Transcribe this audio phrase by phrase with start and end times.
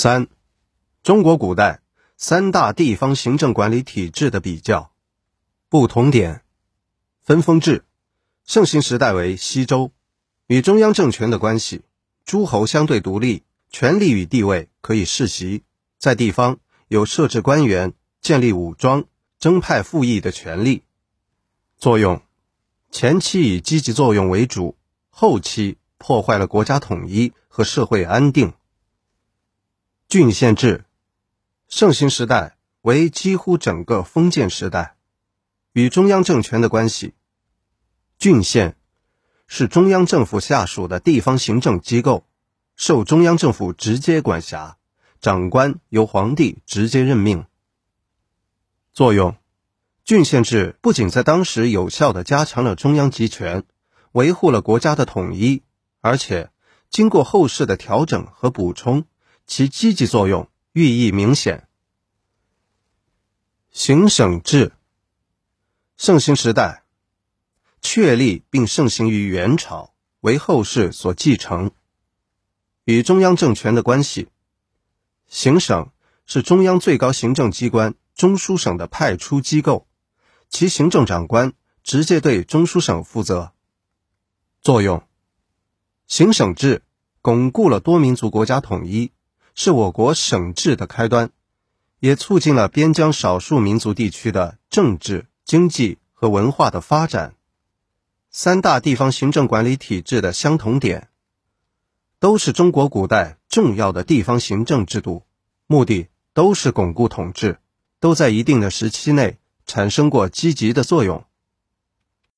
[0.00, 0.28] 三、
[1.02, 1.80] 中国古代
[2.16, 4.92] 三大地方行政管理体制的比较。
[5.68, 6.44] 不同点：
[7.20, 7.84] 分封制，
[8.44, 9.90] 盛行时代为西周，
[10.46, 11.82] 与中央政权的关系，
[12.24, 15.64] 诸侯相对独立，权力与地位可以世袭，
[15.98, 19.04] 在地方有设置官员、建立武装、
[19.40, 20.84] 征派赋役的权利。
[21.76, 22.22] 作用：
[22.92, 24.76] 前期以积极作用为主，
[25.10, 28.52] 后期破坏了国家统一和社会安定。
[30.18, 30.84] 郡县制，
[31.68, 34.96] 盛行时代为几乎整个封建时代，
[35.72, 37.14] 与中央政权的关系。
[38.18, 38.76] 郡县
[39.46, 42.26] 是中央政府下属的地方行政机构，
[42.74, 44.76] 受中央政府直接管辖，
[45.20, 47.44] 长官由皇帝直接任命。
[48.92, 49.36] 作用：
[50.04, 53.62] 郡县制不仅在当时有效地加强了中央集权，
[54.10, 55.62] 维护了国家的统一，
[56.00, 56.50] 而且
[56.90, 59.04] 经过后世的调整和补充。
[59.48, 61.66] 其积极作用寓意明显。
[63.70, 64.72] 行省制
[65.96, 66.84] 盛行时代
[67.80, 71.72] 确立并盛行于元朝，为后世所继承。
[72.84, 74.28] 与中央政权的关系，
[75.26, 75.90] 行省
[76.26, 79.88] 是中央最高行政机关中书省的派出机构，
[80.50, 83.54] 其行政长官直接对中书省负责。
[84.60, 85.02] 作用：
[86.06, 86.82] 行省制
[87.22, 89.10] 巩固了多民族国家统一。
[89.60, 91.30] 是我国省制的开端，
[91.98, 97.34] 也促进了边疆少数民族地区的政治、经济和文化的发展。
[98.30, 101.08] 三大地方行政管理体制的相同点，
[102.20, 105.24] 都是中国古代重要的地方行政制度，
[105.66, 107.58] 目的都是巩固统治，
[107.98, 111.24] 都在一定的时期内产生过积极的作用。